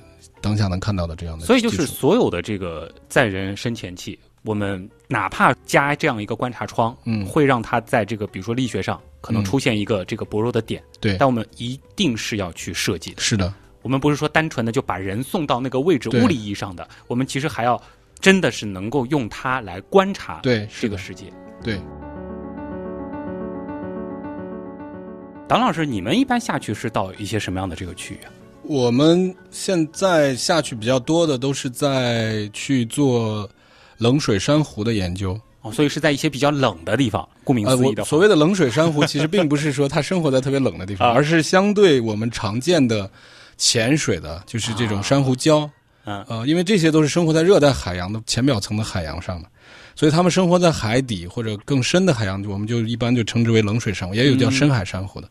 [0.41, 1.47] 当下能看到的这样的。
[1.47, 13.23] 所以就是所有的这个载人深潜器，我们哪怕加这样一个观察窗，嗯，会让它在这个比如说力学上可能出现一个这个薄弱的点，对，但我们一定是要去设计的。
[13.23, 13.53] 是的。
[13.85, 17.79] 我们不是说单纯的就把人送到那个位置，物理意义上的，我们其实还要
[18.19, 21.27] 真的是能够用它来观察对这个世界。
[21.63, 21.79] 对，
[25.47, 28.33] 党老师，你们一般下去是到一些什么样的这个区域啊？
[28.63, 33.47] 我们现在下去比较多的都是在去做
[33.99, 37.29] 冷水珊瑚的研究哦，所以是在一些比较冷的地方。
[37.45, 43.11] 顾名思义的，所谓的冷水珊瑚，其实并不是说它生活在特别冷的地方， 而是相对我们常见的。
[43.57, 45.69] 潜水的，就是这种珊瑚礁，
[46.05, 49.49] 嗯，呃，因为这些都是生活在热带海洋的浅表层的海洋上的，
[49.95, 55.29] 所以它们生活在海底或者更深的海洋，我们就一般就称之为冷水珊瑚，也有叫深海珊瑚的。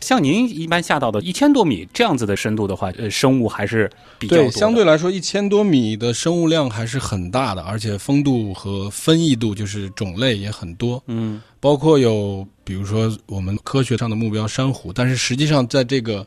[0.00, 16.26] 像您一般下到的一千多米这样子的深度的话，呃，生物还是比较对，相对来说一千多米的生物量还是很大的，而且丰度和分异度就是种类也很多，嗯，包括有比如说我们科学上的目标珊瑚，但是实际上在这个。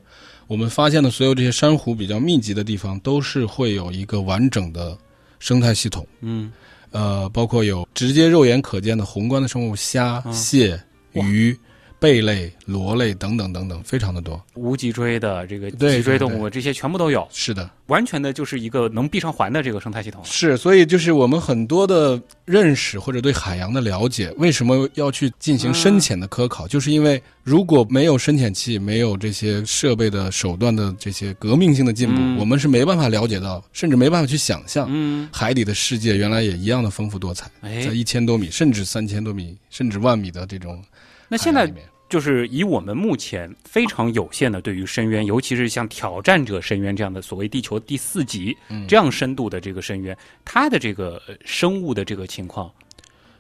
[0.49, 4.97] 我们发现的所有这些珊瑚比较密集的地方，都是会有一个完整的
[5.37, 6.07] 生态系统。
[6.21, 6.51] 嗯，
[6.89, 10.81] 呃，包括有直接肉眼可见的宏观的生物，虾、蟹、
[11.13, 11.55] 鱼。
[11.99, 14.41] 贝类、螺类等等等等，非常的多。
[14.55, 17.27] 无脊椎的这个脊椎动物，这些全部都有。
[17.29, 20.21] 是的，完全的就是一个能闭上环的这个生态系统。
[20.23, 26.65] 是，所以就是我们很多的认识或者对海洋的了解，为什么要去进行深浅的科考？
[26.65, 34.89] 就是因为如果没有深浅器，没有这些设备的手段的这些革命性的进步，我们是没办法了解到，甚至没办法去想象，
[35.33, 37.51] 海底的世界原来也一样的丰富多彩。
[37.61, 40.81] 在一千多米，甚至三千多米，甚至万米的这种。
[41.29, 41.71] 那现在
[42.09, 52.71] 就是以我们目前非常有限的对于深渊，尤其是像挑战者深渊这样的所谓地球第四级这样深度的这个深渊，它的这个生物的这个情况，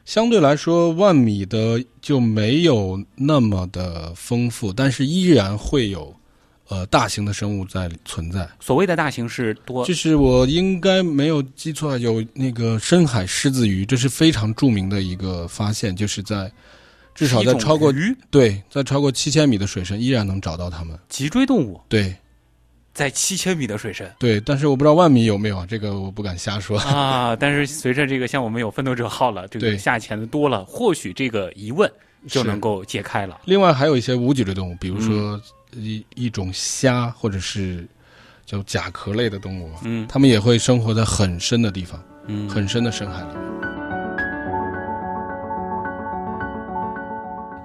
[0.05, 6.15] 相对来说万米的就没有那么的丰富，但是依然会有
[6.67, 8.47] 呃大型的生物在存在。
[8.59, 16.51] 所谓的大型是多，就是我应该没有记错，有那个深海狮子鱼，这是非常著名的一个发现，就是在。
[17.19, 20.97] 至少在超过鱼对，在超过七千米的水深，依然能找到它们。
[21.09, 22.15] 脊椎动物对，
[22.93, 27.35] 在七千米的水深对，但是我不知道万米有没有，这个我不敢瞎说啊。
[27.35, 31.91] 但是随着这个，像我们有奋斗者号了，这个下潜的多了，或许这个疑问
[32.25, 33.41] 就能够解开了。
[33.43, 35.41] 另外还有一些无脊椎动物，比如说
[35.73, 37.85] 一一种虾，或者是
[38.45, 43.68] 叫甲壳类的动物，嗯，它们也会生活在很深的地方，嗯，很深的深海里面。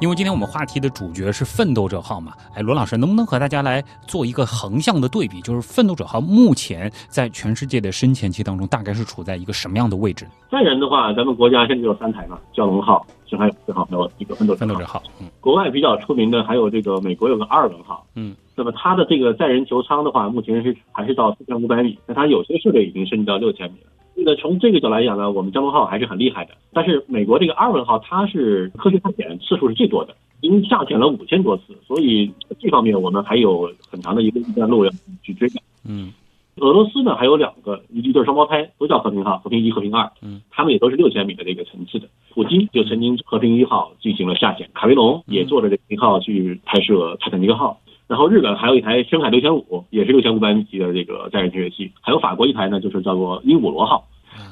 [0.00, 5.40] 因为今天我们话题的主角是奋斗者号嘛，哎，罗老师能不能和大家来做一个横向的对比？
[5.40, 10.26] 就是奋斗者号目前在全世界的深潜期当中，大概是处在一个什么样的位置？
[10.50, 15.02] 载人的话，咱们国家现在有三台嘛，蛟龙号、深海勇士号，还有一个奋斗奋斗者号。
[15.20, 18.04] 嗯，国外比较出名的还有这个美国有个阿尔文号。
[18.16, 23.90] 嗯，那么它的这个载人球舱的话，目前是还是到四千五百米，那它有些设备已经升级到六千米了。
[24.16, 26.52] 这个从这个角度来讲呢，我们蛟龙号还是很厉害的。
[26.72, 34.90] 但是美国这个阿尔文号，它是科学探险次数是最多的，已经下潜了五千多次，所以这方面我们还有很长的一个一段路要
[35.22, 35.62] 去追赶。
[35.86, 36.12] 嗯，
[36.56, 40.10] 俄罗斯呢还有两个一对双胞胎，都叫和平号，和平一、和平二。
[40.22, 42.08] 嗯，他们也都是六千米的这个层次的。
[42.32, 47.80] 普京就曾经和平一号进行了下潜，卡梅隆也坐着这个号去拍摄泰坦尼克号。
[48.06, 51.90] 然后日本还有一台深海六千五，也是六千五百米级的这个载人潜水器。
[52.00, 54.06] 还有法国一台呢，就是叫做鹦鹉螺号，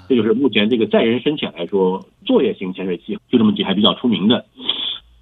[0.08, 4.44] 这就是目前这个载人深潜来说作业型潜水器，就这么几台比较出名的。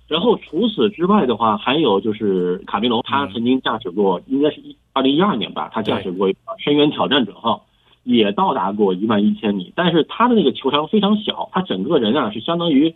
[0.06, 7.64] 然后除此之外的话，还有就是卡梅隆，他曾经驾驶过，应该是一二零一二年吧，他驾驶过深渊挑战者号，
[8.02, 12.94] 也到达过一万一千米，但是他的那个球场非常小，他整个人啊是相当于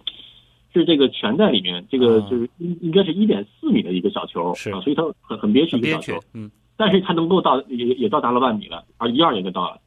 [0.80, 9.78] 是这个全在里面，这个就是应应该是一点四米的一个小球，是啊，所以它很很憋屈一个小球，嗯，但是它能够到也也到达了万米了，而一二年就到了，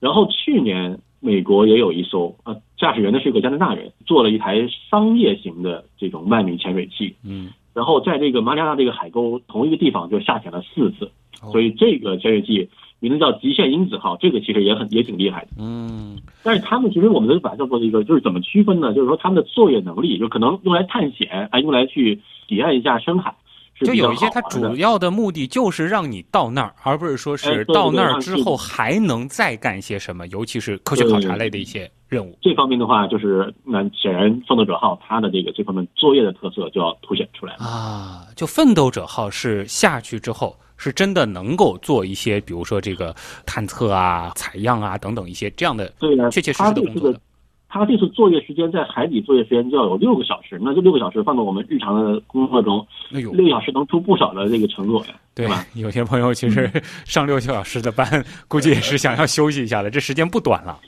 [0.00, 0.98] 然后去年。
[1.20, 11.10] 美国也有一艘，啊，驾驶员呢是个加拿大人，做了一台商业型的这种万米潜水器，嗯，然后在这个马里亚纳这个海沟同一个地方就下潜了四次，
[11.50, 12.68] 所以这个潜水器
[13.00, 18.94] 名字叫极限因子号，这个其实也很也挺厉害的，嗯，但是他们其实我们都把它叫做一个，就是怎么区分呢？
[18.94, 22.16] 就是说他们的作业能力，就可能用来探险，还用来去
[22.48, 23.34] 体验一下深海。
[23.80, 32.38] 就有一些，它主要的目的就是让你到那儿，而不是说是到那儿之后还能再干些什么，尤其是科学考察类的一些任务。
[32.40, 38.28] 这方面的话，就是那显然奋斗者号它的这个这方面作业的特色就要凸显出来了啊。
[38.36, 43.14] 就奋斗者号是下去之后，是真的能够做一些，比如说这个
[43.46, 45.90] 探测啊、采样啊等等一些这样的
[46.30, 47.20] 确切实实的工作的。
[47.66, 55.66] 他这次作业时间在海底作业时间就要有六个小时，那这六个小时放到我们日常的工作中，六个小时能出不少的这个成果呀，对吧？
[55.74, 56.70] 有些朋友其实
[57.04, 60.78] 上六个小时的班，估计也是想要休息一下的，这时间不短了，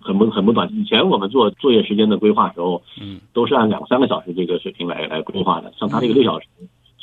[0.00, 0.68] 很不很不短。
[0.72, 6.46] 以前我们做作业时间的规划时候，嗯，都是按两三个小时这个水平来来规划的，像他这个六小时。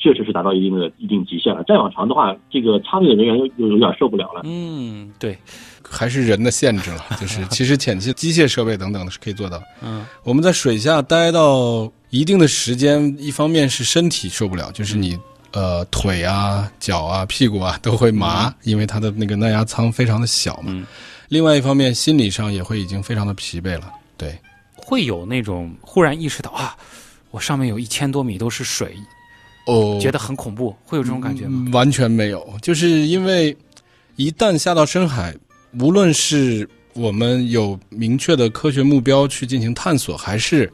[0.03, 4.41] 确实是达到一定的一定极限了，再往长的话，这个舱内的人员又又有点受不了了。
[4.43, 5.37] 嗯，对，
[5.81, 9.63] 还是人的限制了，就是 其实潜器机械设备等等的是可以做到。
[9.81, 15.17] 嗯，我们在水下待到一定的时间，一方面是身体受不了，就是你
[15.53, 20.65] 呃腿啊、脚啊、屁股啊都会麻，因为它的那个耐压舱非常的小嘛。
[20.67, 20.85] 嗯，
[21.29, 23.89] 另外一方面心理上也会已经非常的疲惫了。
[24.17, 24.37] 对，
[24.75, 26.75] 会有那种忽然意识到啊，
[27.31, 28.97] 我上面有一千多米都是水。
[29.65, 31.71] 哦，觉得很恐怖，会有这种感觉吗？
[31.71, 33.55] 完全没有，就是因为
[34.17, 35.33] 一旦下到深海，
[35.79, 40.71] 无论是我们有明确的科学目标去进行探索，还是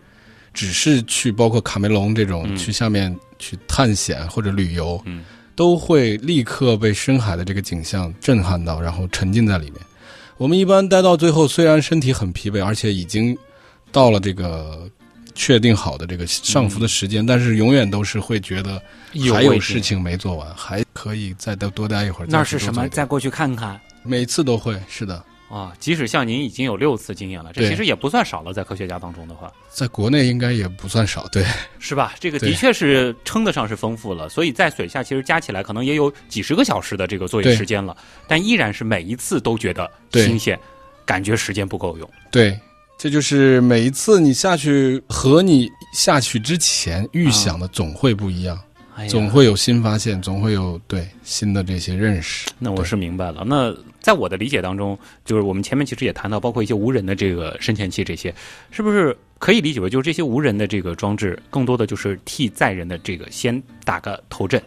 [0.53, 5.23] 只是去包括卡梅隆这种去下面去探险或者旅游，嗯，
[5.55, 9.75] 都会立刻被深海的这个景象震撼到，然后沉浸在里面。
[10.37, 13.37] 我们一般待到最后，虽然身体很疲惫，而且已经
[13.91, 14.89] 到了这个。
[15.39, 18.79] 确定好的这个上浮的时间，但是永远都是会觉得
[19.33, 22.27] 还有事情没做完，还可以再多多待一会儿。
[22.29, 22.89] 那是什么？
[22.89, 23.79] 再过去看看。
[24.03, 28.51] 每次都会是的啊，即使像您已经有六次经验了，这其实也不算少了。
[28.51, 31.45] 在科学家当中的话，在国内应该也不算少，对，
[31.79, 32.13] 是吧？
[32.19, 34.27] 这个的确是称得上是丰富了。
[34.27, 37.95] 所以在水下其实加起来可能也有几十个小时的这个作业时间了，
[38.27, 40.59] 但依然是每一次都觉得新鲜，
[41.05, 42.09] 感觉时间不够用。
[42.29, 42.59] 对。
[42.99, 48.59] 这就是每一次你下去和你下去之前预想的总会不一样，
[49.07, 52.49] 总会有新发现，总会有对新的这些认识。
[52.59, 53.45] 那我是明白了。
[53.47, 58.35] 那在我的理解当中，就是我们前面其实也谈到，包括一些无人的这个深潜器，这些
[58.69, 64.61] 是不是可以理解为，就是这些无人的这个装置，更多的就是替载人的这个先打个头阵，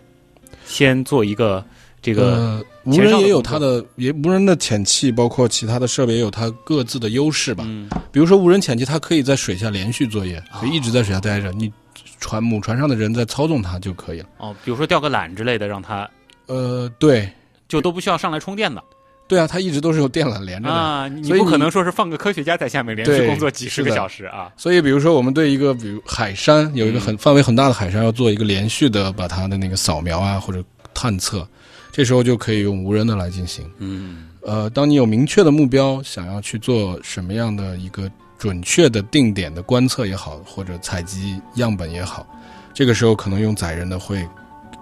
[0.64, 1.62] 先做一个。
[2.02, 7.62] 这个无人也有它的，也无人的潜器，包括其他的设备也有它各自的优势吧。
[7.66, 11.72] 嗯，比如说无人潜器，它可以在水下连续作业，就一直在水下待着，你
[12.18, 14.26] 船母船上的人在操纵它就可以了。
[14.38, 16.10] 哦，比如说吊个缆之类的，让它，
[16.46, 17.30] 呃，对，
[17.68, 18.82] 就都不需要上来充电的。
[19.28, 24.52] 对啊，它一直都是有电缆连着的啊，你不可能说是放个科学家在下面连续工作几十个小时啊。
[24.56, 30.62] 所以，比如说我们对一个比如海山有一个很范围很大的海山，要做一个连续的把它的那个扫描啊或者
[30.92, 31.46] 探测。
[31.92, 33.70] 这时候就可以用无人的来进行。
[33.76, 42.26] 嗯，呃，当你有明确的目标，想要去做什么样的一个准确的定点的观测也好，或者采集样本也好，
[42.72, 44.26] 这个时候可能用载人的会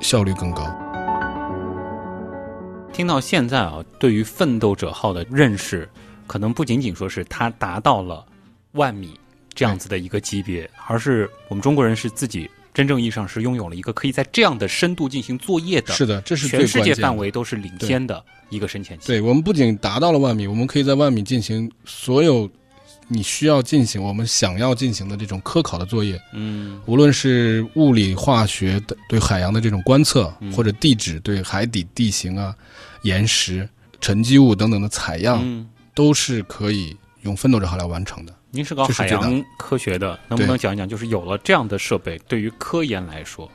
[0.00, 0.64] 效率更高。
[2.92, 5.88] 听到现在啊，对于奋斗者号的认识，
[6.28, 8.24] 可能不仅仅说是它达到了
[8.72, 9.18] 万米
[9.52, 12.48] 这样子的一个级别，而是我们中国人是自己。
[12.72, 19.06] 真正意义上是拥有了一个可以在这样的深度进行作业的，是的，这是全世界范围都是领先的一个深潜器。
[19.06, 22.48] 对我们不仅达到了万米，我们可以在万米进行所有
[23.08, 32.54] 你需要进行我们想要进行的这种科考的作业，嗯，无论是物理、化学的对海洋的这种观测，或者地质对海底地形啊、
[33.02, 33.68] 岩石、
[34.00, 38.32] 沉积物等等的采样，都是可以用奋斗者号来完成的。
[38.50, 40.88] 您是搞海洋科学的，能不能讲一讲？
[40.88, 43.50] 就是有了这样的设备，对于科研来说，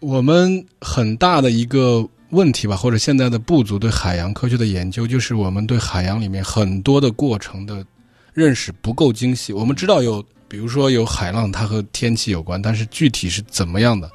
[0.00, 2.08] 我们很大的一个。
[2.30, 7.84] 问题吧，或者现在的不足对海洋科学的研究，就是我们对海洋里面很多的过程的
[8.32, 9.52] 认识不够精细。
[9.52, 14.08] 我们知道有，比如说有海浪，它和天气有关，但是具体是怎么样的，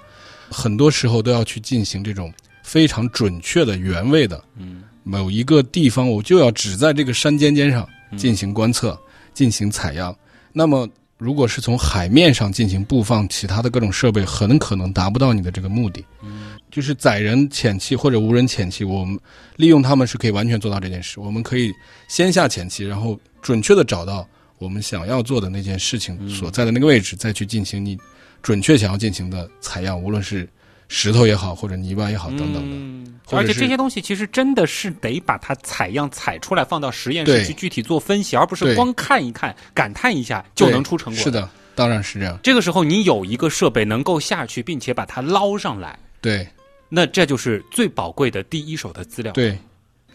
[0.49, 2.33] 很多时候都要去进行这种
[2.63, 4.41] 非常准确的原位的。
[4.55, 8.97] 嗯，某一个地方，我就要只在这个山尖尖上进行观测、
[9.33, 10.15] 进行采样。
[10.57, 10.87] 那么，
[11.17, 16.01] 如果是从海面上进行布放其他的各种设备，很可能达不到你的这个目的。
[16.23, 16.55] 嗯。
[16.71, 19.19] 就是载人潜器或者无人潜器，我们
[19.57, 21.19] 利用它们是可以完全做到这件事。
[21.19, 21.73] 我们可以
[22.07, 24.27] 先下潜器，然后准确的找到
[24.57, 27.97] 我们想要做的那件事情所在的那个位置，再去进行你
[28.41, 30.49] 准确想要进行的采样，无论是
[30.87, 33.11] 石头也好，或者泥巴也好等等的。
[33.35, 41.23] 而且这些东西其实真的是得把它采样采出来，放到实验室去具体做分析，而不是光看一看、感叹一下就能出成果。
[41.23, 42.39] 是的，当然是这样。
[42.43, 45.97] 这个时候你有一个设备能够下去，并且把它捞上来。
[46.21, 46.47] 对。
[46.87, 49.33] 那这就是最宝贵的第一手的资料。
[49.33, 49.57] 对，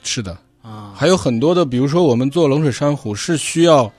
[0.05, 3.93] 是的啊，还有很多的，比如说我们做冷水珊瑚是需要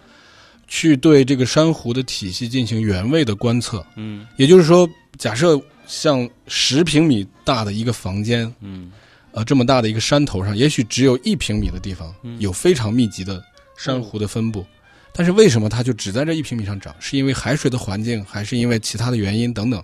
[0.70, 3.86] 去对这个珊瑚的体系进行原位的观测。
[3.98, 5.62] 嗯，也就是说，假设
[5.92, 8.90] 像十平米大的一个房间，嗯，
[9.34, 13.44] 呃，这么大的一个山头上，也许只有一平米的地方有非常密集的
[13.76, 14.66] 珊瑚的分布，
[15.12, 16.96] 但是为什么它就只在这一平米上长？
[16.98, 19.84] 是因为海水的环境，还是因为其他的原因等等？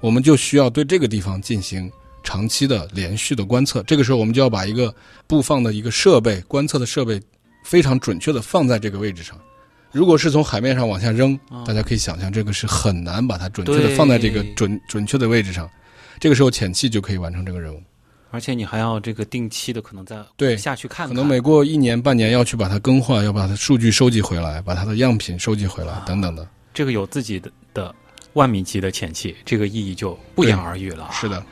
[0.00, 1.88] 我们就需要对这个地方进行。
[2.26, 4.92] 长期的连续的观测，这个时候我们就要把一个
[5.26, 7.20] 布放的一个设备观测的设备
[7.62, 9.38] 非常准确的放在这个位置上。
[9.94, 15.70] 如果是从海面上往下扔，大家可以想象这个是很难把它准确的放在这个准准确的位置上。
[16.18, 17.80] 这个时候潜器就可以完成这个任务，
[18.32, 26.44] 而且你还要这个定期的可能在对下去看，可能每过一年半年要去把它更换，要把它数据收集回来，把它的样品收集回来等等的。
[26.72, 27.94] 这个有自己的的
[28.32, 31.08] 万米级的潜器，这个意义就不言而喻了。
[31.12, 31.44] 是的。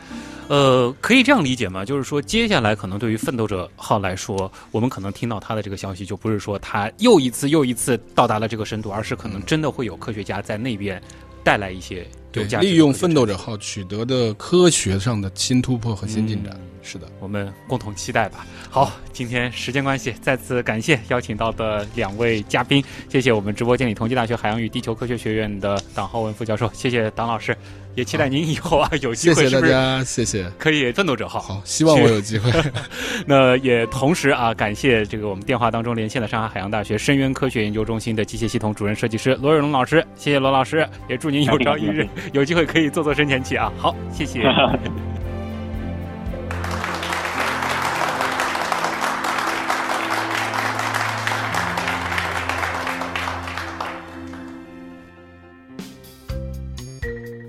[0.49, 1.85] 呃，可以这样理解吗？
[1.85, 11.01] 就是说，接下来可能对于奋斗者号来说，我们可能听到他的这个消息，就不是说他又一次又一次到达了这个深度，而是可能真的会有科学家在那边
[11.43, 16.55] 带来一些对利用奋斗者号取得的科学上的新突破和新进展。
[16.83, 18.45] 是的，我们共同期待吧。
[18.69, 27.57] 好，今天时间关系，再次感谢邀请到的两位嘉宾，谢谢我们直播间里同济大学海洋与地球科学学院的党浩文副教授，谢谢党老师。
[27.95, 31.39] 也期待您以后啊有机会， 谢谢大家，谢谢，可以奋斗者号。
[31.39, 32.51] 好，希望我有机会。
[33.27, 43.71] 那也同时啊，感谢这个我们电话当中连线的上海海洋大学深渊科学研究中心的机械系统主任设计师罗瑞龙老师，谢谢罗老师，也祝您有朝一日 有机会可以做做深潜器啊。
[43.77, 44.41] 好，谢谢。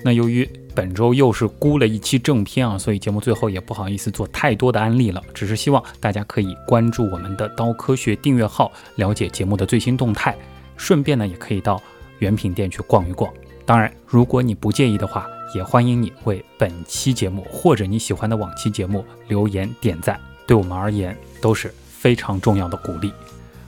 [0.03, 10.35] 那由于本周又是估了一期正片啊，所以节目最后也不好意思做太多的安利了，只是希望大家可以关注我们的刀科学订阅号，了解节目的最新动态，
[10.75, 11.81] 顺便呢也可以到
[12.19, 13.31] 原品店去逛一逛。
[13.65, 15.25] 当然，如果你不介意的话，
[15.55, 23.13] 也欢迎你为本期节目或者你喜欢的往期节目留言点赞，对我们而言都是非常重要的鼓励。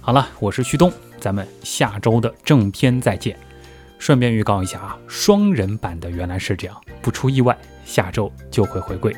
[0.02, 3.38] 好了，我是旭东，咱们下周的正片再见。
[4.06, 9.12] 顺便预告一下啊双人版的原来是这样不出意外下周就会回归。